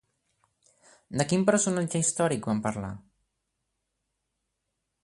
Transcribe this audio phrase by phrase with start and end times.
[1.21, 2.91] De quin personatge històric van parlar?